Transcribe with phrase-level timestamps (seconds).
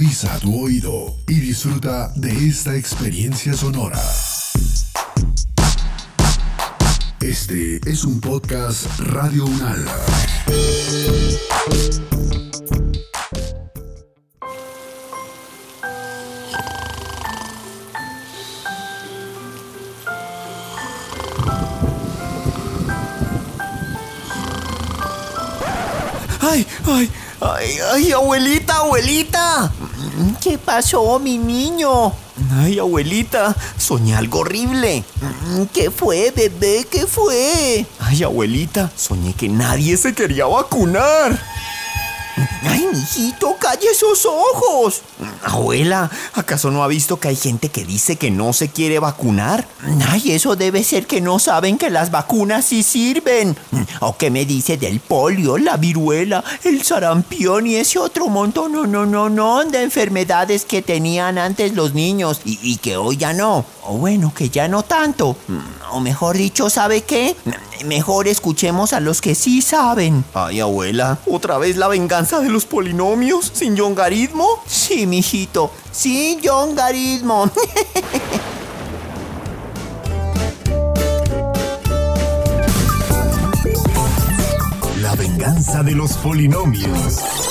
[0.00, 4.00] Agudiza tu oído y disfruta de esta experiencia sonora.
[7.20, 9.84] Este es un podcast Radio Unal.
[26.40, 27.10] ¡Ay, ay,
[27.42, 29.29] ay, ay, abuelita, abuelita!
[30.50, 32.12] ¿Qué pasó, mi niño?
[32.58, 35.04] Ay, abuelita, soñé algo horrible.
[35.72, 36.84] ¿Qué fue, bebé?
[36.90, 37.86] ¿Qué fue?
[38.00, 41.40] Ay, abuelita, soñé que nadie se quería vacunar.
[42.64, 45.02] Ay, mijito, calle esos ojos.
[45.42, 49.66] Abuela, ¿acaso no ha visto que hay gente que dice que no se quiere vacunar?
[50.08, 53.56] Ay, eso debe ser que no saben que las vacunas sí sirven.
[54.00, 58.86] ¿O qué me dice del polio, la viruela, el sarampión y ese otro montón, no,
[58.86, 63.64] no, no, no, de enfermedades que tenían antes los niños y, que hoy ya no?
[63.84, 65.36] O bueno, que ya no tanto.
[65.92, 67.36] O mejor dicho, ¿sabe qué?
[67.84, 70.24] Mejor escuchemos a los que sí saben.
[70.34, 74.46] Ay, abuela, ¿otra vez la venganza de los polinomios sin yongarismo?
[74.66, 77.50] Sí, mijito, sin yongarismo.
[85.00, 87.49] La venganza de los polinomios.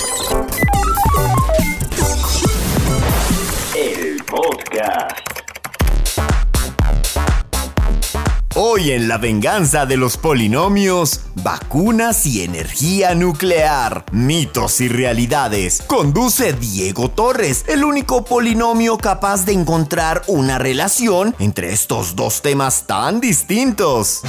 [8.61, 15.81] Hoy en La venganza de los polinomios, vacunas y energía nuclear, mitos y realidades.
[15.87, 22.85] Conduce Diego Torres, el único polinomio capaz de encontrar una relación entre estos dos temas
[22.85, 24.23] tan distintos.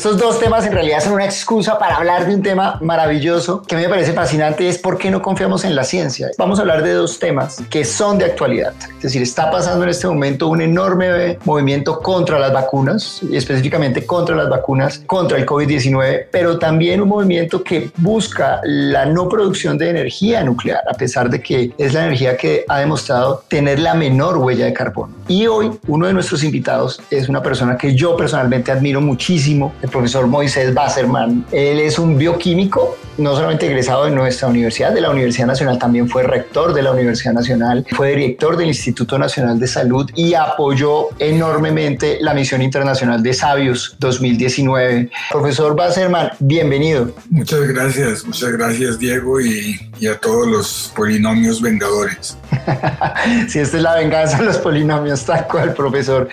[0.00, 3.74] Estos dos temas en realidad son una excusa para hablar de un tema maravilloso que
[3.74, 6.30] a mí me parece fascinante es por qué no confiamos en la ciencia.
[6.38, 8.72] Vamos a hablar de dos temas que son de actualidad.
[8.96, 14.06] Es decir, está pasando en este momento un enorme movimiento contra las vacunas y específicamente
[14.06, 19.76] contra las vacunas contra el COVID-19, pero también un movimiento que busca la no producción
[19.76, 23.92] de energía nuclear, a pesar de que es la energía que ha demostrado tener la
[23.92, 25.12] menor huella de carbono.
[25.28, 29.89] Y hoy uno de nuestros invitados es una persona que yo personalmente admiro muchísimo, el
[29.90, 31.44] profesor Moisés Basserman.
[31.52, 36.08] Él es un bioquímico, no solamente egresado de nuestra universidad, de la Universidad Nacional, también
[36.08, 41.08] fue rector de la Universidad Nacional, fue director del Instituto Nacional de Salud y apoyó
[41.18, 45.10] enormemente la Misión Internacional de Sabios 2019.
[45.30, 47.12] Profesor Basserman, bienvenido.
[47.28, 52.36] Muchas gracias, muchas gracias Diego y, y a todos los polinomios vengadores.
[53.48, 56.28] si esta es la venganza de los polinomios, tal cual, profesor.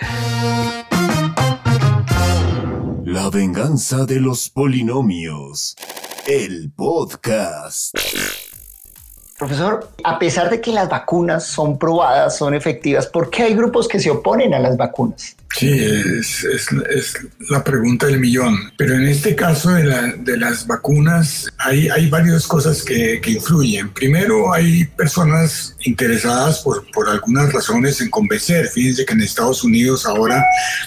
[3.20, 5.74] La venganza de los polinomios.
[6.24, 7.92] El podcast.
[9.36, 13.88] Profesor, a pesar de que las vacunas son probadas, son efectivas, ¿por qué hay grupos
[13.88, 15.34] que se oponen a las vacunas?
[15.56, 18.70] Sí, es, es, es, la pregunta del millón.
[18.76, 23.32] Pero en este caso de, la, de las vacunas hay, hay varias cosas que, que,
[23.32, 23.88] influyen.
[23.90, 28.68] Primero, hay personas interesadas por, por algunas razones en convencer.
[28.68, 30.44] Fíjense que en Estados Unidos ahora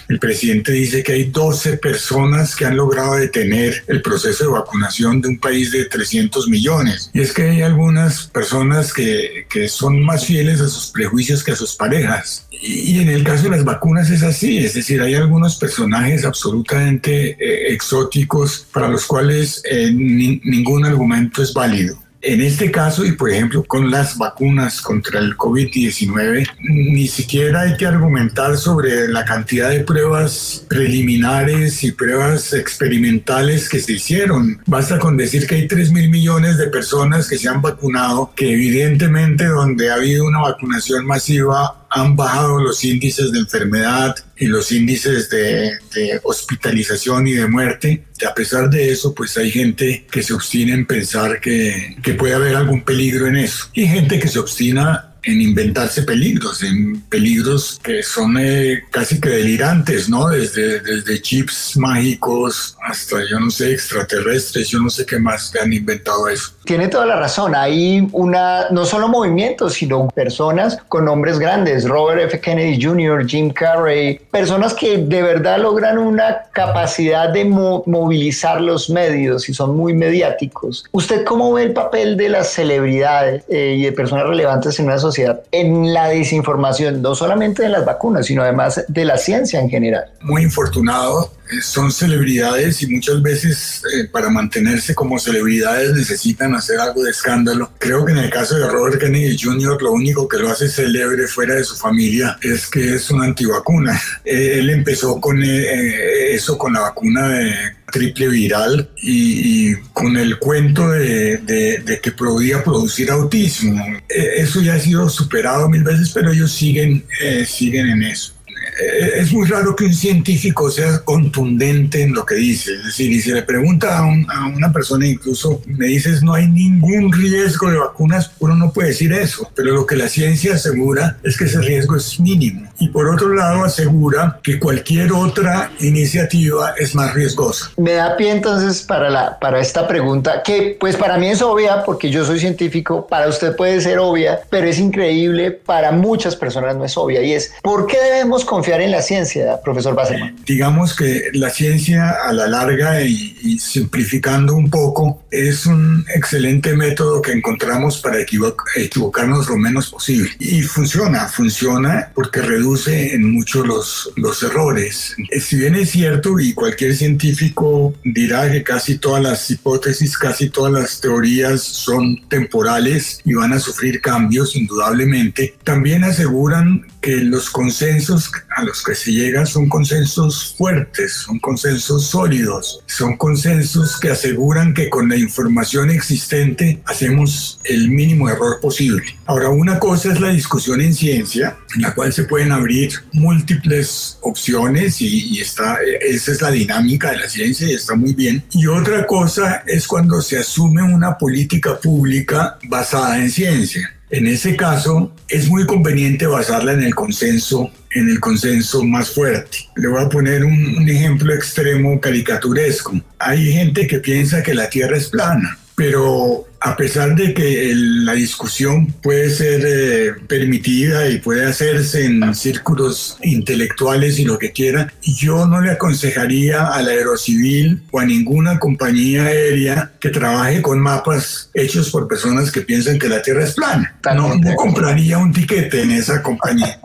[0.08, 5.22] el presidente dice que hay 12 personas que han logrado detener el proceso de vacunación
[5.22, 7.10] de un país de 300 millones.
[7.14, 11.52] Y es que hay algunas personas que, que son más fieles a sus prejuicios que
[11.52, 12.46] a sus parejas.
[12.52, 16.26] Y, y en el caso de las vacunas es así es decir, hay algunos personajes
[16.26, 21.98] absolutamente eh, exóticos para los cuales eh, ni, ningún argumento es válido.
[22.24, 27.78] En este caso, y por ejemplo con las vacunas contra el COVID-19, ni siquiera hay
[27.78, 34.62] que argumentar sobre la cantidad de pruebas preliminares y pruebas experimentales que se hicieron.
[34.68, 38.54] Basta con decir que hay 3 mil millones de personas que se han vacunado, que
[38.54, 44.72] evidentemente donde ha habido una vacunación masiva han bajado los índices de enfermedad y los
[44.72, 45.78] índices de,
[46.24, 48.06] hospitalización y de muerte.
[48.28, 52.34] A pesar de eso, pues hay gente que se obstina en pensar que, que puede
[52.34, 53.66] haber algún peligro en eso.
[53.74, 59.30] Y gente que se obstina en inventarse peligros, en peligros que son eh, casi que
[59.30, 60.28] delirantes, ¿no?
[60.30, 65.74] Desde, desde chips mágicos hasta, yo no sé, extraterrestres, yo no sé qué más han
[65.74, 66.54] inventado eso.
[66.64, 72.22] Tiene toda la razón, hay una, no solo movimientos, sino personas con nombres grandes, Robert
[72.22, 72.40] F.
[72.40, 78.90] Kennedy Jr., Jim Carrey, personas que de verdad logran una capacidad de mo movilizar los
[78.90, 80.86] medios y son muy mediáticos.
[80.92, 84.98] ¿Usted cómo ve el papel de las celebridades eh, y de personas relevantes en una
[84.98, 85.11] sociedad?
[85.12, 89.70] Sociedad en la desinformación, no solamente de las vacunas, sino además de la ciencia en
[89.70, 90.06] general.
[90.22, 91.32] Muy infortunado
[91.62, 97.72] son celebridades y muchas veces eh, para mantenerse como celebridades necesitan hacer algo de escándalo.
[97.78, 99.82] Creo que en el caso de Robert Kennedy Jr.
[99.82, 104.00] lo único que lo hace célebre fuera de su familia es que es una antivacuna.
[104.24, 107.54] Eh, él empezó con eh, eso, con la vacuna de
[107.92, 113.86] triple viral y, con el cuento de, que podía producir autismo.
[114.10, 117.06] Eso ya ha sido superado mil veces, pero ellos siguen,
[117.46, 118.34] siguen en eso.
[118.80, 122.74] Eh, es muy raro que un científico sea contundente en lo que dice.
[122.76, 124.06] Es decir, y si le pregunta a,
[124.48, 129.14] una persona, incluso me dices no hay ningún riesgo de vacunas, uno no puede decir
[129.14, 129.50] eso.
[129.56, 132.72] Pero lo que la ciencia asegura es que ese riesgo es mínimo.
[132.80, 137.72] Y por otro lado, asegura que cualquier otra iniciativa es más riesgosa.
[137.78, 141.84] Me da pie entonces para, la, para esta pregunta, que pues para mí es obvia
[141.84, 146.76] porque yo soy científico, para usted puede ser obvia, pero es increíble, para muchas personas
[146.76, 147.22] no es obvia.
[147.22, 150.36] Y es, ¿por qué debemos confiar confiar en la ciencia, profesor Basselman?
[150.46, 157.22] Digamos que la ciencia a la larga y, simplificando un poco es un excelente método
[157.22, 160.30] que encontramos para equivocarnos lo menos posible.
[160.40, 165.16] Y funciona, funciona porque reduce en mucho los, los errores.
[165.40, 170.72] Si bien es cierto y cualquier científico dirá que casi todas las hipótesis, casi todas
[170.72, 178.32] las teorías son temporales y van a sufrir cambios indudablemente, también aseguran que los consensos
[178.56, 184.74] a los que se llega son consensos fuertes, son consensos sólidos, son consensos que aseguran
[184.74, 189.04] que con la información existente hacemos el mínimo error posible.
[189.26, 194.18] Ahora, una cosa es la discusión en ciencia, en la cual se pueden abrir múltiples
[194.22, 198.44] opciones y, está, esa es la dinámica de la ciencia y está muy bien.
[198.52, 203.96] Y otra cosa es cuando se asume una política pública basada en ciencia.
[204.12, 209.60] En ese caso, es muy conveniente basarla en el consenso, en el consenso más fuerte.
[209.78, 213.00] Le voy a poner un, un ejemplo extremo caricaturesco.
[213.20, 218.14] Hay gente que piensa que la Tierra es plana, pero a pesar de que la
[218.14, 224.94] discusión puede ser eh, permitida y puede hacerse en círculos intelectuales y lo que quiera,
[225.02, 230.80] yo no le aconsejaría a la aerocivil o a ninguna compañía aérea que trabaje con
[230.80, 234.00] mapas hechos por personas que piensan que la Tierra es plana.
[234.16, 236.80] No, no compraría un tiquete en esa compañía.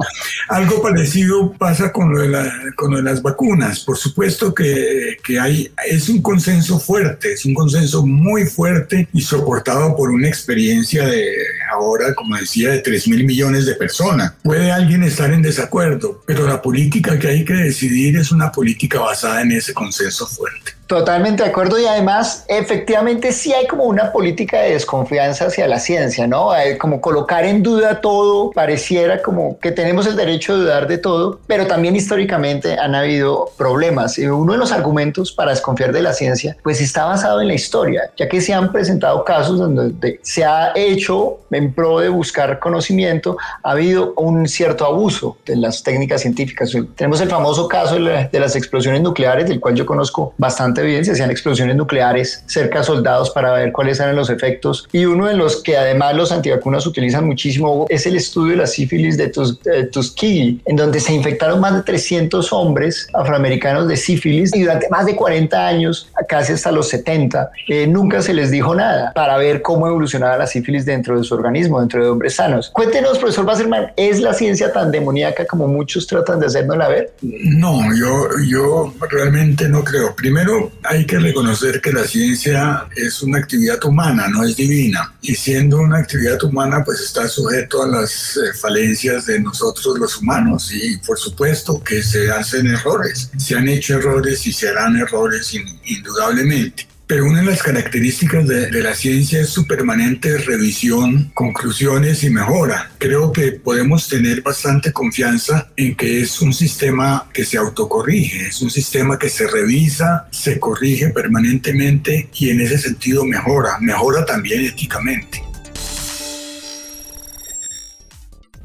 [0.48, 3.80] Algo parecido pasa con lo, de la, con lo de las vacunas.
[3.80, 9.20] Por supuesto que, que hay, es un consenso fuerte, es un consenso muy fuerte y
[9.20, 9.65] soportable
[9.96, 11.26] por una experiencia de
[11.70, 14.34] ahora, como decía, de 3 mil millones de personas.
[14.42, 19.00] Puede alguien estar en desacuerdo, pero la política que hay que decidir es una política
[19.00, 20.72] basada en ese consenso fuerte.
[20.86, 25.80] Totalmente de acuerdo y además efectivamente sí hay como una política de desconfianza hacia la
[25.80, 26.50] ciencia, ¿no?
[26.78, 31.40] Como colocar en duda todo, pareciera como que tenemos el derecho de dudar de todo,
[31.48, 36.12] pero también históricamente han habido problemas y uno de los argumentos para desconfiar de la
[36.12, 40.44] ciencia pues está basado en la historia, ya que se han presentado casos donde se
[40.44, 46.20] ha hecho en pro de buscar conocimiento, ha habido un cierto abuso de las técnicas
[46.20, 46.72] científicas.
[46.94, 51.12] Tenemos el famoso caso de las explosiones nucleares, del cual yo conozco bastante bien, se
[51.12, 54.88] hacían explosiones nucleares cerca de soldados para ver cuáles eran los efectos.
[54.92, 58.66] Y uno de los que además los antivacunas utilizan muchísimo es el estudio de la
[58.66, 64.62] sífilis de Tuskegee, en donde se infectaron más de 300 hombres afroamericanos de sífilis y
[64.62, 69.12] durante más de 40 años, casi hasta los 70, eh, nunca se les dijo nada
[69.14, 72.70] para ver cómo evolucionaba la sífilis dentro de su organismo, dentro de hombres sanos.
[72.70, 77.14] Cuéntenos, profesor Basserman, ¿es la ciencia tan demoníaca como muchos tratan de hacernos ver?
[77.22, 80.14] No, yo, yo realmente no creo.
[80.14, 85.14] Primero, hay que reconocer que la ciencia es una actividad humana, no es divina.
[85.22, 90.16] Y siendo una actividad humana, pues está sujeto a las eh, falencias de nosotros los
[90.18, 90.72] humanos.
[90.72, 93.30] Y por supuesto que se hacen errores.
[93.38, 96.86] Se han hecho errores y se harán errores indudablemente.
[97.06, 102.90] Pero una de las características de, la ciencia es su permanente revisión, conclusiones y mejora.
[102.98, 108.60] Creo que podemos tener bastante confianza en que es un sistema que se autocorrige, es
[108.60, 114.64] un sistema que se revisa, se corrige permanentemente y en ese sentido mejora, mejora también
[114.64, 115.45] éticamente.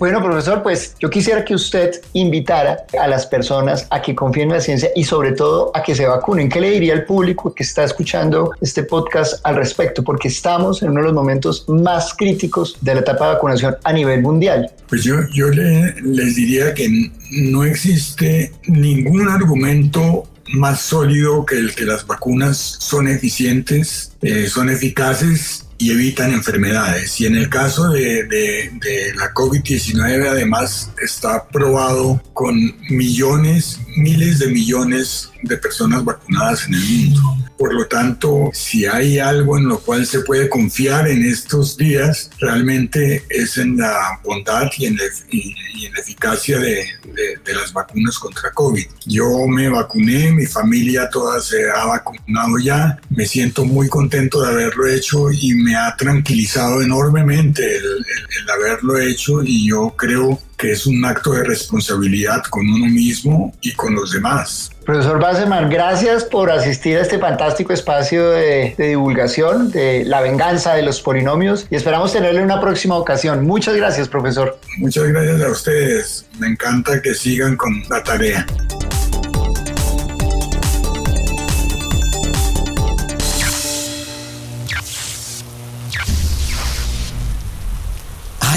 [0.01, 4.55] Bueno, profesor, pues yo quisiera que usted invitara a las personas a que confíen en
[4.55, 6.49] la ciencia y sobre todo a que se vacunen.
[6.49, 10.03] ¿Qué le diría al público que está escuchando este podcast al respecto?
[10.03, 13.93] Porque estamos en uno de los momentos más críticos de la etapa de vacunación a
[13.93, 14.71] nivel mundial.
[14.89, 21.85] Pues yo, yo les diría que no existe ningún argumento más sólido que el que
[21.85, 27.19] las vacunas son eficientes, eh, son eficaces y evitan enfermedades.
[27.19, 32.55] Y en el caso de, de, la COVID-19 además está probado con
[32.89, 37.40] millones, miles de millones de personas vacunadas en el mundo.
[37.61, 42.31] Por lo tanto, si hay algo en lo cual se puede confiar en estos días,
[42.39, 45.03] realmente es en la bondad y en la,
[45.99, 46.83] eficacia de,
[47.45, 48.83] de, las vacunas contra COVID.
[49.05, 54.53] Yo me vacuné, mi familia toda se ha vacunado ya, me siento muy contento de
[54.53, 60.71] haberlo hecho y me ha tranquilizado enormemente el, el haberlo hecho y yo creo que
[60.71, 64.69] es un acto de responsabilidad con uno mismo y con los demás.
[64.85, 70.83] Profesor Basseman, gracias por asistir a este fantástico espacio de, divulgación de la venganza de
[70.83, 73.43] los polinomios y esperamos tenerle en una próxima ocasión.
[73.43, 74.59] Muchas gracias, profesor.
[74.77, 76.25] Muchas gracias a ustedes.
[76.37, 78.45] Me encanta que sigan con la tarea.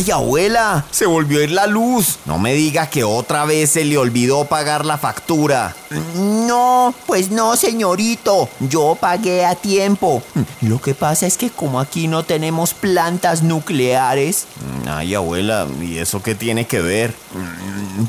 [0.04, 0.84] ¡Ay, abuela!
[0.90, 2.18] Se volvió a ir la luz.
[2.26, 5.75] No me diga que otra vez se le olvidó pagar la factura.
[6.14, 8.50] No, pues no, señorito.
[8.61, 10.23] Yo pagué a tiempo.
[10.61, 14.44] Lo que pasa es que como aquí no tenemos plantas nucleares...
[14.87, 17.14] Ay, abuela, ¿y eso qué tiene que ver?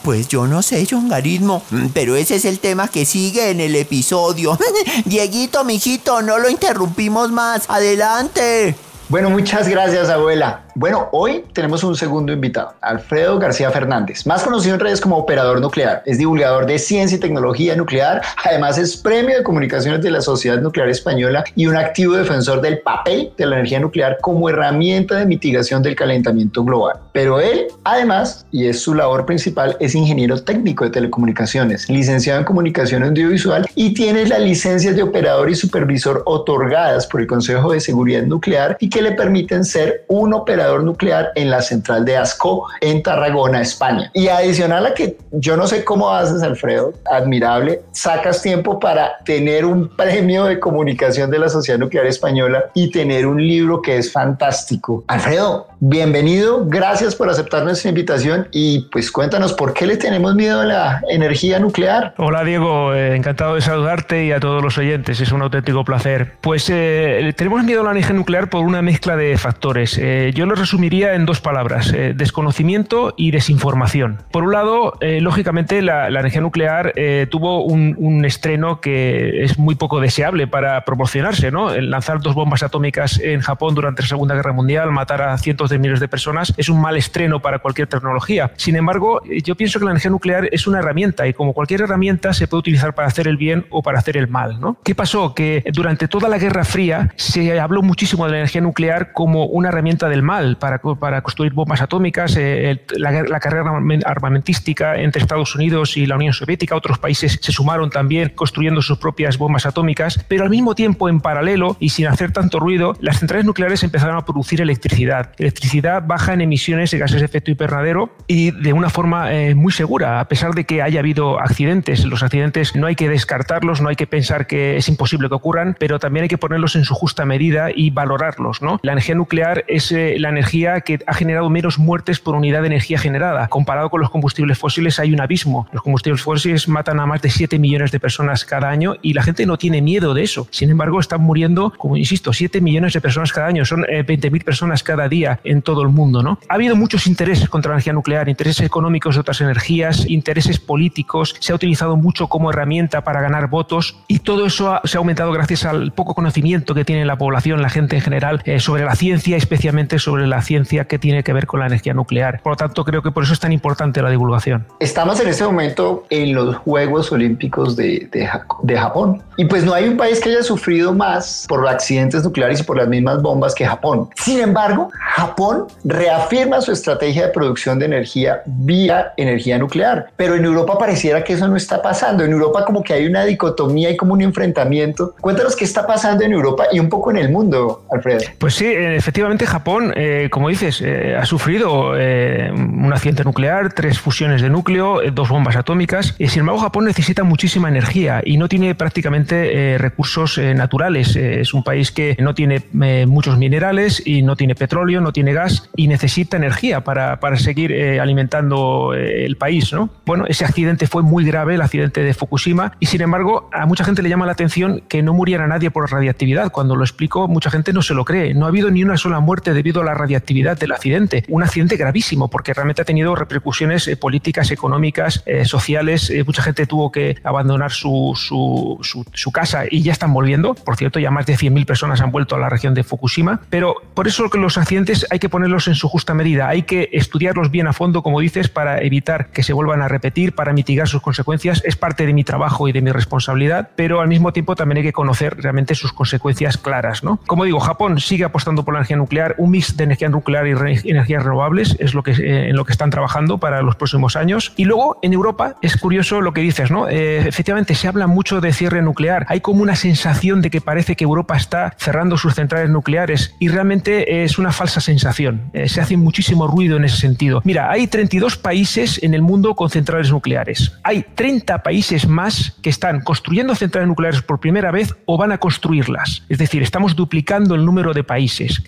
[0.04, 1.64] Pues yo no sé, John Garismo.
[1.94, 4.60] Pero ese es el tema que sigue en el episodio.
[5.06, 7.64] Dieguito, mijito, no lo interrumpimos más.
[7.70, 8.76] Adelante.
[9.08, 10.64] Bueno, muchas gracias, abuela.
[10.74, 15.62] Bueno, hoy tenemos un segundo invitado, Alfredo García Fernández, más conocido en redes como operador
[15.62, 16.02] nuclear.
[16.06, 20.60] Es divulgador de ciencia y tecnología nuclear, además es premio de comunicaciones de la Sociedad
[20.60, 25.26] Nuclear Española y un activo defensor del papel de la energía nuclear como herramienta de
[25.26, 26.98] mitigación del calentamiento global.
[27.14, 32.46] Pero él, además, y es su labor principal, es ingeniero técnico de telecomunicaciones, licenciado en
[32.46, 37.80] comunicación audiovisual y tiene las licencias de operador y supervisor otorgadas por el Consejo de
[37.80, 42.66] Seguridad Nuclear y que le permiten ser un operador nuclear en la central de ASCO
[42.82, 44.10] en Tarragona, España.
[44.14, 49.64] Y adicional a que yo no sé cómo haces, Alfredo, admirable, sacas tiempo para tener
[49.66, 54.12] un premio de comunicación de la Sociedad Nuclear Española y tener un libro que es
[54.12, 55.04] fantástico.
[55.08, 60.62] Alfredo, bienvenido, gracias por aceptar nuestra invitación y pues cuéntanos por qué le tenemos miedo
[60.62, 62.16] a la energía nuclear.
[62.18, 66.34] Hola Diego, eh, encantado de saludarte y a todos los oyentes, es un auténtico placer.
[66.42, 69.98] Pues eh, tenemos miedo a la energía nuclear por una mezcla de factores.
[70.02, 74.20] Eh, yo lo resumiría en dos palabras, eh, desconocimiento y desinformación.
[74.32, 76.94] Por un lado, eh, lógicamente, la, energía nuclear
[77.30, 81.74] tuvo un, estreno que es muy poco deseable para promocionarse, ¿no?
[81.74, 85.70] El lanzar dos bombas atómicas en Japón durante la Segunda Guerra Mundial, matar a cientos
[85.70, 88.52] de miles de personas, es un mal estreno para cualquier tecnología.
[88.56, 92.34] Sin embargo, yo pienso que la energía nuclear es una herramienta y como cualquier herramienta
[92.34, 94.78] se puede utilizar para hacer el bien o para hacer el mal, ¿no?
[94.84, 95.34] ¿Qué pasó?
[95.34, 98.75] Que durante toda la Guerra Fría se habló muchísimo de la energía nuclear
[99.14, 103.72] como una herramienta del mal, para, para construir bombas atómicas, eh, la, carrera
[104.06, 108.98] armamentística entre Estados Unidos y la Unión Soviética, otros países se sumaron también construyendo sus
[108.98, 113.20] propias bombas atómicas, pero al mismo tiempo, en paralelo y sin hacer tanto ruido, las
[113.20, 115.32] centrales nucleares empezaron a producir electricidad.
[115.38, 119.72] Electricidad baja en emisiones de gases de efecto invernadero y de una forma eh, muy
[119.72, 122.06] segura, a pesar de que haya habido accidentes.
[122.06, 125.76] Los accidentes no hay que descartarlos, no hay que pensar que es imposible que ocurran,
[125.80, 128.62] pero también hay que ponerlos en su justa medida y valorarlos.
[128.82, 132.68] La energía nuclear es eh, la energía que ha generado menos muertes por unidad de
[132.68, 133.48] energía generada.
[133.48, 135.68] Comparado con los combustibles fósiles hay un abismo.
[135.72, 139.24] Los combustibles fósiles matan a más de 7 millones de personas cada año y la
[139.24, 140.48] gente no tiene miedo de eso.
[140.52, 143.66] Sin embargo, están muriendo, como insisto, 7 millones de personas cada año.
[143.66, 146.22] Son 20.000 eh, personas cada día en todo el mundo.
[146.24, 146.40] ¿no?
[146.50, 151.36] Ha habido muchos intereses contra la energía nuclear, intereses económicos de otras energías, intereses políticos.
[151.40, 155.32] Se ha utilizado mucho como herramienta para ganar votos y todo eso se ha aumentado
[155.32, 158.96] gracias al poco conocimiento que tiene la población, la gente en general, eh, sobre la
[158.96, 162.42] ciencia, especialmente sobre la ciencia que tiene que ver con la energía nuclear.
[162.42, 164.66] Por lo tanto, creo que por eso es tan importante la divulgación.
[164.80, 169.22] Estamos en este momento en los Juegos Olímpicos de, de, Japón.
[169.38, 172.78] Y pues no hay un país que haya sufrido más por accidentes nucleares y por
[172.78, 174.10] las mismas bombas que Japón.
[174.16, 180.08] Sin embargo, Japón reafirma su estrategia de producción de energía vía energía nuclear.
[180.16, 182.24] Pero en Europa pareciera que eso no está pasando.
[182.24, 185.16] En Europa como que hay una dicotomía y como un enfrentamiento.
[185.22, 188.20] Cuéntanos qué está pasando en Europa y un poco en el mundo, Alfredo.
[188.46, 194.00] Pues sí, efectivamente Japón, eh, como dices, eh, ha sufrido eh, un accidente nuclear, tres
[194.00, 196.14] fusiones de núcleo, dos bombas atómicas.
[196.20, 201.16] sin embargo, Japón necesita muchísima energía y no tiene prácticamente recursos naturales.
[201.16, 202.62] es un país que no tiene
[203.08, 207.74] muchos minerales y no tiene petróleo, no tiene gas y necesita energía para, para seguir
[208.00, 209.74] alimentando el país.
[209.74, 209.90] ¿no?
[210.06, 213.84] Bueno, ese accidente fue muy grave, el accidente de Fukushima, y sin embargo, a mucha
[213.84, 216.52] gente le llama la atención que no muriera nadie por radiactividad.
[216.52, 218.35] Cuando lo explico, mucha gente no se lo cree.
[218.36, 221.26] No ha habido ni una sola muerte debido a la radiactividad del accidente.
[221.28, 226.12] Un accidente gravísimo porque realmente ha tenido repercusiones eh, políticas, económicas, eh, sociales.
[226.26, 230.54] mucha gente tuvo que abandonar su, su, casa y ya están volviendo.
[230.54, 233.42] Por cierto, ya más de 100.000 personas han vuelto a la región de Fukushima.
[233.50, 236.48] Pero por eso los accidentes hay que ponerlos en su justa medida.
[236.48, 240.34] Hay que estudiarlos bien a fondo, como dices, para evitar que se vuelvan a repetir,
[240.34, 241.62] para mitigar sus consecuencias.
[241.66, 244.84] Es parte de mi trabajo y de mi responsabilidad, pero al mismo tiempo también hay
[244.84, 247.04] que conocer realmente sus consecuencias claras.
[247.04, 247.20] ¿no?
[247.26, 250.90] Como digo, Japón sigue apostando por la energía nuclear, un mix de energía nuclear y
[250.90, 254.54] energías renovables es lo que, eh, en lo que están trabajando para los próximos años.
[254.56, 256.88] Y luego en Europa es curioso lo que dices, ¿no?
[256.90, 259.26] Eh, efectivamente se habla mucho de cierre nuclear.
[259.30, 263.48] Hay como una sensación de que parece que Europa está cerrando sus centrales nucleares y
[263.48, 265.50] realmente es una falsa sensación.
[265.54, 267.42] Eh, se hace muchísimo ruido en ese sentido.
[267.44, 270.74] Mira, hay 32 países en el mundo con centrales nucleares.
[270.84, 275.38] Hay 30 países más que están construyendo centrales nucleares por primera vez o van a
[275.38, 276.24] construirlas.
[276.30, 278.15] Es decir, estamos duplicando el número de países.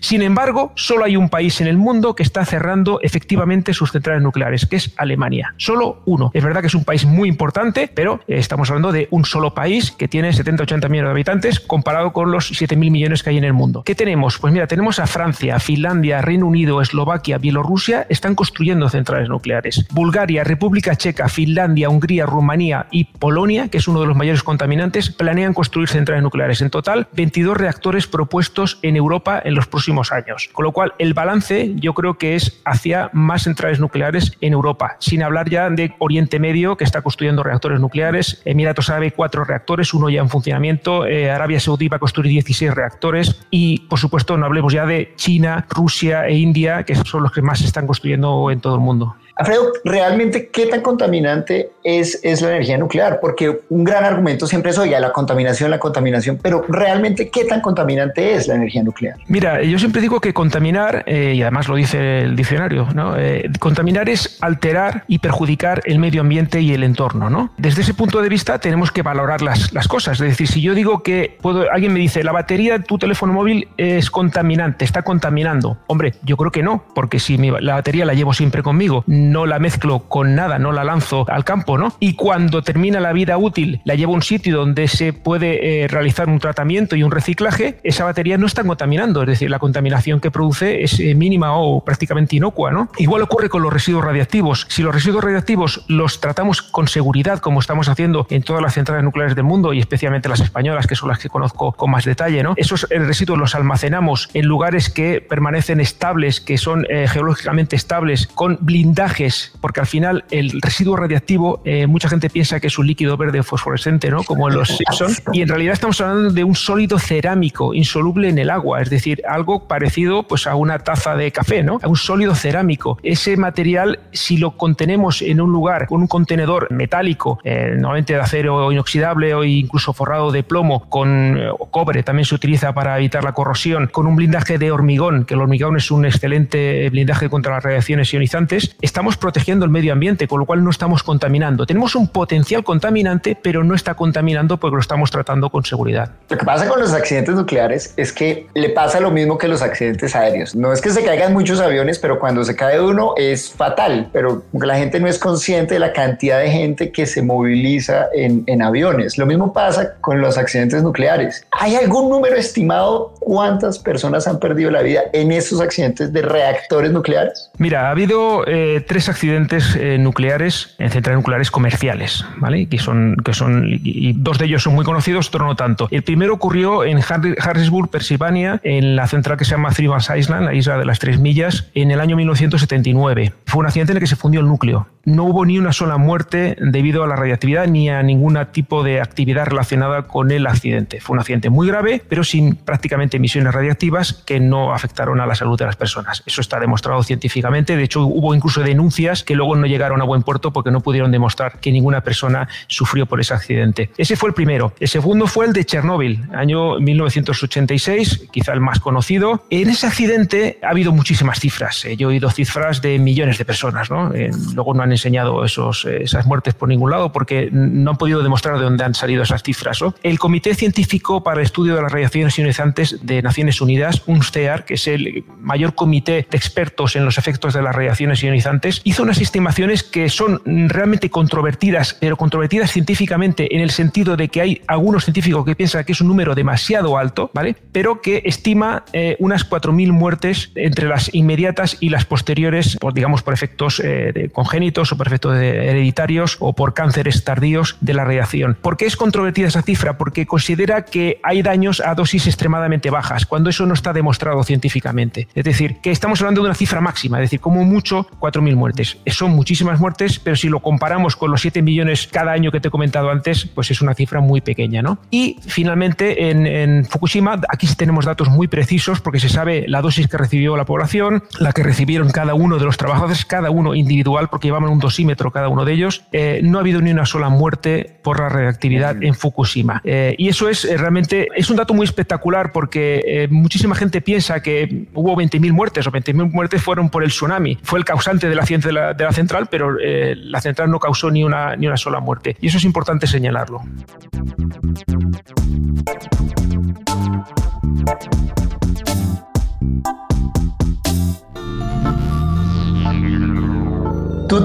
[0.00, 4.22] Sin embargo, solo hay un país en el mundo que está cerrando efectivamente sus centrales
[4.22, 5.54] nucleares, que es Alemania.
[5.56, 6.30] Solo uno.
[6.34, 9.90] Es verdad que es un país muy importante, pero estamos hablando de un solo país
[9.90, 13.52] que tiene 70-80 millones de habitantes comparado con los 7.000 millones que hay en el
[13.52, 13.82] mundo.
[13.84, 14.38] ¿Qué tenemos?
[14.38, 19.86] Pues mira, tenemos a Francia, Finlandia, Reino Unido, Eslovaquia, Bielorrusia, están construyendo centrales nucleares.
[19.90, 25.10] Bulgaria, República Checa, Finlandia, Hungría, Rumanía y Polonia, que es uno de los mayores contaminantes,
[25.10, 26.60] planean construir centrales nucleares.
[26.60, 30.48] En total, 22 reactores propuestos en Europa en los próximos años.
[30.52, 34.96] Con lo cual, el balance yo creo que es hacia más centrales nucleares en Europa,
[35.00, 39.94] sin hablar ya de Oriente Medio, que está construyendo reactores nucleares, Emiratos Árabes cuatro reactores,
[39.94, 44.36] uno ya en funcionamiento, eh, Arabia Saudí va a construir 16 reactores y, por supuesto,
[44.36, 47.86] no hablemos ya de China, Rusia e India, que son los que más se están
[47.86, 49.16] construyendo en todo el mundo.
[49.38, 53.20] Alfredo, ¿realmente qué tan contaminante es, es la energía nuclear?
[53.20, 57.60] Porque un gran argumento siempre es, oye, la contaminación, la contaminación, pero ¿realmente qué tan
[57.60, 59.16] contaminante es la energía nuclear?
[59.28, 63.16] Mira, yo siempre digo que contaminar, eh, y además lo dice el diccionario, ¿no?
[63.16, 67.30] Eh, contaminar es alterar y perjudicar el medio ambiente y el entorno.
[67.30, 67.52] ¿no?
[67.56, 70.20] Desde ese punto de vista tenemos que valorar las, las cosas.
[70.20, 73.32] Es decir, si yo digo que puedo, alguien me dice, la batería de tu teléfono
[73.32, 75.78] móvil es contaminante, está contaminando.
[75.86, 79.58] Hombre, yo creo que no, porque si la batería la llevo siempre conmigo, no la
[79.58, 81.92] mezclo con nada, no la lanzo al campo, ¿no?
[82.00, 85.88] Y cuando termina la vida útil, la llevo a un sitio donde se puede eh,
[85.88, 90.20] realizar un tratamiento y un reciclaje, esa batería no está contaminando, es decir, la contaminación
[90.20, 92.90] que produce es eh, mínima o prácticamente inocua, ¿no?
[92.98, 94.66] Igual ocurre con los residuos radiactivos.
[94.68, 99.04] Si los residuos radiactivos los tratamos con seguridad, como estamos haciendo en todas las centrales
[99.04, 102.42] nucleares del mundo y especialmente las españolas, que son las que conozco con más detalle,
[102.42, 102.54] ¿no?
[102.56, 108.58] Esos eh, residuos los almacenamos en lugares que permanecen estables, que son geológicamente estables, con
[108.60, 109.17] blindaje
[109.60, 113.42] porque al final el residuo radiactivo, eh, mucha gente piensa que es un líquido verde
[113.42, 114.22] fosforescente, ¿no?
[114.22, 118.38] Como en los Simpsons, y en realidad estamos hablando de un sólido cerámico insoluble en
[118.38, 121.80] el agua, es decir, algo parecido pues, a una taza de café, ¿no?
[121.82, 122.98] A un sólido cerámico.
[123.02, 128.20] Ese material, si lo contenemos en un lugar con un contenedor metálico, eh, normalmente de
[128.20, 133.24] acero inoxidable o incluso forrado de plomo, con eh, cobre, también se utiliza para evitar
[133.24, 137.54] la corrosión, con un blindaje de hormigón, que el hormigón es un excelente blindaje contra
[137.54, 141.66] las radiaciones ionizantes, estamos protegiendo el medio ambiente, con lo cual no estamos contaminando.
[141.66, 146.10] Tenemos un potencial contaminante, pero no está contaminando porque lo estamos tratando con seguridad.
[146.28, 149.62] Lo que pasa con los accidentes nucleares es que le pasa lo mismo que los
[149.62, 150.54] accidentes aéreos.
[150.54, 154.42] No es que se caigan muchos aviones, pero cuando se cae uno es fatal, pero
[154.52, 158.62] la gente no es consciente de la cantidad de gente que se moviliza en, en
[158.62, 159.18] aviones.
[159.18, 161.46] Lo mismo pasa con los accidentes nucleares.
[161.52, 166.90] ¿Hay algún número estimado cuántas personas han perdido la vida en estos accidentes de reactores
[166.92, 167.50] nucleares?
[167.58, 172.66] Mira, ha habido eh, tres accidentes eh, nucleares en centrales nucleares comerciales, ¿vale?
[172.66, 175.88] Que son, que son, y dos de ellos son muy conocidos, otro no tanto.
[175.90, 180.54] El primero ocurrió en Harrisburg, Pensilvania, en la central que se llama Three Island, la
[180.54, 183.32] isla de las tres millas, en el año 1979.
[183.46, 184.88] Fue un accidente en el que se fundió el núcleo.
[185.04, 189.00] No hubo ni una sola muerte debido a la radiactividad ni a ningún tipo de
[189.00, 191.00] actividad relacionada con el accidente.
[191.00, 195.34] Fue un accidente muy grave, pero sin prácticamente emisiones radiactivas que no afectaron a la
[195.34, 196.22] salud de las personas.
[196.26, 197.76] Eso está demostrado científicamente.
[197.76, 201.10] De hecho, hubo incluso denuncias que luego no llegaron a buen puerto porque no pudieron
[201.10, 203.90] demostrar que ninguna persona sufrió por ese accidente.
[203.98, 204.72] Ese fue el primero.
[204.78, 209.44] El segundo fue el de Chernóbil, año 1986, quizá el más conocido.
[209.50, 211.84] En ese accidente ha habido muchísimas cifras.
[211.86, 213.90] Eh, yo he oído cifras de millones de personas.
[213.90, 214.14] ¿no?
[214.14, 217.96] Eh, luego no han enseñado esos, eh, esas muertes por ningún lado porque no han
[217.96, 219.80] podido demostrar de dónde han salido esas cifras.
[220.04, 224.74] El Comité Científico para el Estudio de las Radiaciones Ionizantes de Naciones Unidas, UNSTEAR, que
[224.74, 229.20] es el mayor comité de expertos en los efectos de las radiaciones ionizantes, hizo unas
[229.20, 235.04] estimaciones que son realmente controvertidas, pero controvertidas científicamente en el sentido de que hay algunos
[235.04, 237.56] científicos que piensan que es un número demasiado alto, ¿vale?
[237.72, 243.34] Pero que estima eh, unas 4.000 muertes entre las inmediatas y las posteriores, digamos, por
[243.34, 248.56] efectos eh, congénitos o por efectos hereditarios o por cánceres tardíos de la radiación.
[248.60, 249.98] ¿Por qué es controvertida esa cifra?
[249.98, 255.28] Porque considera que hay daños a dosis extremadamente bajas, cuando eso no está demostrado científicamente.
[255.34, 258.98] Es decir, que estamos hablando de una cifra máxima, es decir, como mucho 4.000 muertes.
[259.06, 262.68] Son muchísimas muertes, pero si lo comparamos con los 7 millones cada año que te
[262.68, 264.82] he comentado antes, pues es una cifra muy pequeña.
[264.82, 264.98] ¿no?
[265.10, 270.08] Y finalmente en, Fukushima, aquí sí tenemos datos muy precisos porque se sabe la dosis
[270.08, 274.28] que recibió la población, la que recibieron cada uno de los trabajadores, cada uno individual,
[274.28, 276.04] porque llevaban un dosímetro cada uno de ellos.
[276.12, 279.80] Eh, no ha habido ni una sola muerte por la reactividad en Fukushima.
[279.84, 284.42] Eh, y eso es eh, realmente, es un dato muy espectacular porque muchísima gente piensa
[284.42, 287.58] que hubo 20.000 muertes o 20.000 muertes fueron por el tsunami.
[287.62, 291.22] Fue el causante de la ciencia de la, central, pero la central no causó ni
[291.22, 292.36] una, ni una sola muerte.
[292.40, 293.60] Y eso es importante señalarlo.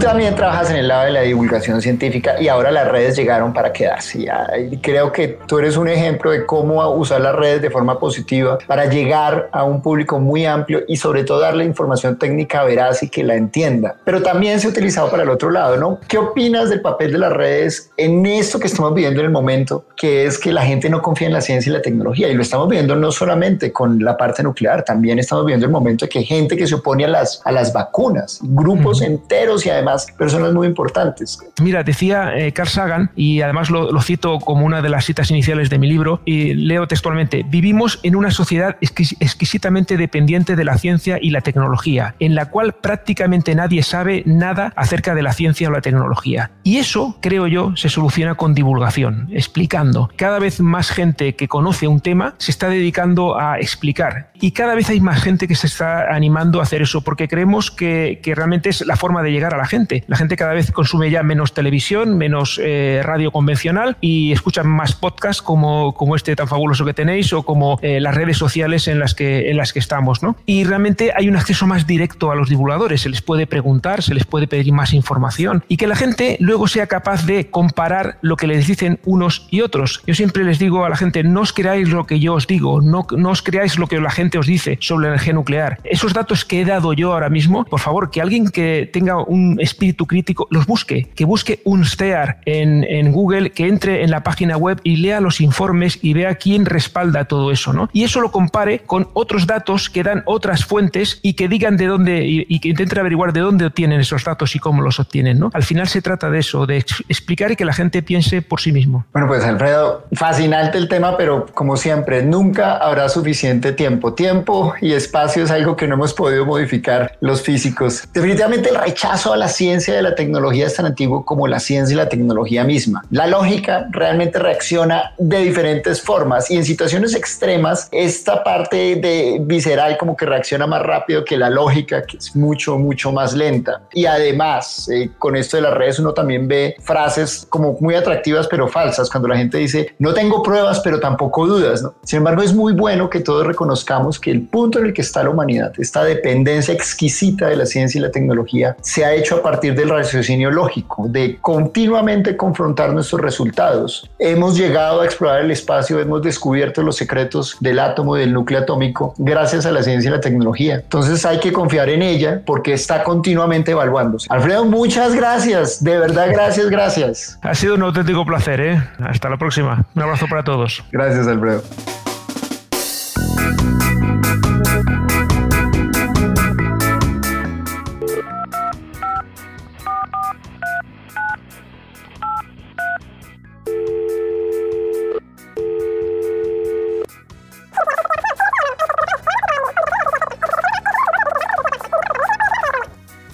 [0.03, 3.71] También trabajas en el lado de la divulgación científica y ahora las redes llegaron para
[3.71, 4.27] quedarse.
[4.69, 8.57] Y creo que tú eres un ejemplo de cómo usar las redes de forma positiva
[8.67, 13.09] para llegar a un público muy amplio y sobre todo darle información técnica veraz y
[13.09, 13.95] que la entienda.
[14.03, 15.99] Pero también se ha utilizado para el otro lado, ¿no?
[16.07, 19.85] ¿Qué opinas del papel de las redes en esto que estamos viviendo en el momento,
[19.95, 22.27] que es que la gente no confía en la ciencia y la tecnología?
[22.27, 26.05] Y lo estamos viendo no solamente con la parte nuclear, también estamos viendo el momento
[26.05, 29.69] de que hay gente que se opone a las, a las vacunas, grupos enteros y
[29.69, 31.39] además personas muy importantes.
[31.61, 35.69] Mira, decía eh, Carl Sagan, y además lo, cito como una de las citas iniciales
[35.69, 41.17] de mi libro, y leo textualmente, vivimos en una sociedad exquisitamente dependiente de la ciencia
[41.21, 45.71] y la tecnología, en la cual prácticamente nadie sabe nada acerca de la ciencia o
[45.71, 46.51] la tecnología.
[46.63, 50.09] Y eso, creo yo, se soluciona con divulgación, explicando.
[50.15, 54.31] Cada vez más gente que conoce un tema se está dedicando a explicar.
[54.39, 57.71] Y cada vez hay más gente que se está animando a hacer eso, porque creemos
[57.71, 59.82] que realmente es la forma de llegar a la gente.
[60.07, 64.93] La gente cada vez consume ya menos televisión, menos eh, radio convencional y escuchan más
[64.93, 68.99] podcasts como, como este tan fabuloso que tenéis o como eh, las redes sociales en
[68.99, 70.23] las, que, en las que estamos.
[70.23, 70.35] ¿no?
[70.45, 73.01] Y realmente hay un acceso más directo a los divulgadores.
[73.01, 76.67] Se les puede preguntar, se les puede pedir más información y que la gente luego
[76.67, 80.01] sea capaz de comparar lo que les dicen unos y otros.
[80.05, 82.81] Yo siempre les digo a la gente, no os creáis lo que yo os digo,
[82.81, 85.79] no, no os creáis lo que la gente os dice sobre la energía nuclear.
[85.83, 89.59] Esos datos que he dado yo ahora mismo, por favor, que alguien que tenga un
[89.73, 94.23] espíritu crítico los busque, que busque un STEAR en, en, Google, que entre en la
[94.23, 97.89] página web y lea los informes y vea quién respalda todo eso, ¿no?
[97.91, 101.87] Y eso lo compare con otros datos que dan otras fuentes y que digan de
[101.87, 105.49] dónde y, que intenten averiguar de dónde obtienen esos datos y cómo los obtienen, ¿no?
[105.53, 108.71] Al final se trata de eso, de explicar y que la gente piense por sí
[108.71, 109.05] mismo.
[109.11, 114.13] Bueno, pues Alfredo, fascinante el tema, pero como siempre, nunca habrá suficiente tiempo.
[114.13, 118.07] Tiempo y espacio es algo que no hemos podido modificar los físicos.
[118.13, 121.93] Definitivamente el rechazo a la ciencia de la tecnología es tan antiguo como la ciencia
[121.93, 123.01] y la tecnología misma.
[123.11, 129.97] La lógica realmente reacciona de diferentes formas y en situaciones extremas esta parte de visceral
[129.97, 134.05] como que reacciona más rápido que la lógica que es mucho mucho más lenta y
[134.05, 138.67] además eh, con esto de las redes uno también ve frases como muy atractivas pero
[138.67, 141.93] falsas cuando la gente dice no tengo pruebas pero tampoco dudas ¿no?
[142.03, 145.23] sin embargo es muy bueno que todos reconozcamos que el punto en el que está
[145.23, 149.41] la humanidad esta dependencia exquisita de la ciencia y la tecnología se ha hecho a
[149.41, 154.09] partir del raciocinio lógico, de continuamente confrontar nuestros resultados.
[154.19, 158.59] Hemos llegado a explorar el espacio, hemos descubierto los secretos del átomo y del núcleo
[158.61, 160.75] atómico gracias a la ciencia y la tecnología.
[160.75, 164.27] Entonces hay que confiar en ella porque está continuamente evaluándose.
[164.29, 167.39] Alfredo, muchas gracias, de verdad gracias, gracias.
[167.41, 168.83] Ha sido un auténtico placer, ¿eh?
[168.99, 169.85] Hasta la próxima.
[169.95, 170.83] Un abrazo para todos.
[170.91, 171.63] Gracias, Alfredo.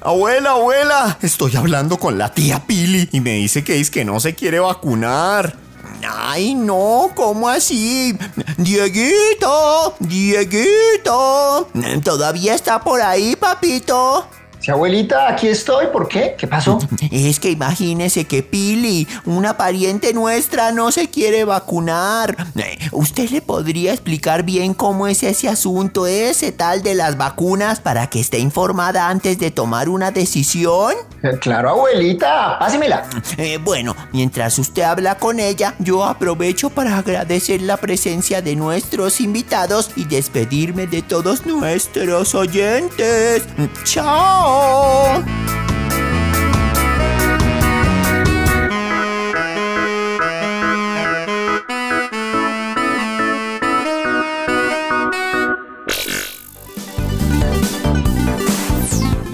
[0.10, 4.20] Abuela, abuela, estoy hablando con la tía Pili y me dice que es que no
[4.20, 5.56] se quiere vacunar.
[6.04, 8.18] Ay, no, ¿cómo así?
[8.58, 11.70] Dieguito, Dieguito,
[12.04, 14.28] ¿todavía está por ahí, papito?
[14.70, 15.88] Abuelita, aquí estoy.
[15.88, 16.36] ¿Por qué?
[16.38, 16.80] ¿Qué pasó?
[17.12, 22.36] Es que imagínese que Pili, una pariente nuestra, no se quiere vacunar.
[22.56, 27.80] Eh, ¿Usted le podría explicar bien cómo es ese asunto, ese tal de las vacunas,
[27.80, 30.94] para que esté informada antes de tomar una decisión?
[31.40, 33.08] Claro, abuelita, pásemela.
[33.38, 39.22] Eh, bueno, mientras usted habla con ella, yo aprovecho para agradecer la presencia de nuestros
[39.22, 43.44] invitados y despedirme de todos nuestros oyentes.
[43.84, 45.24] ¡Chao!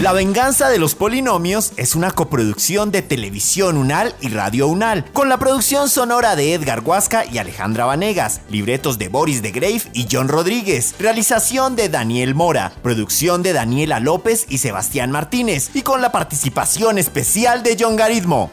[0.05, 5.29] La venganza de los polinomios es una coproducción de Televisión Unal y Radio Unal, con
[5.29, 10.05] la producción sonora de Edgar Huasca y Alejandra Vanegas, libretos de Boris de Grave y
[10.11, 16.03] John Rodríguez, realización de Daniel Mora, producción de Daniela López y Sebastián Martínez, y con
[16.03, 18.51] la participación especial de John Garitmo.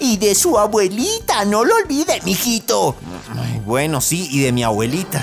[0.00, 2.96] Y de su abuelita, no lo olvide, mijito.
[3.66, 5.22] Bueno, sí, y de mi abuelita.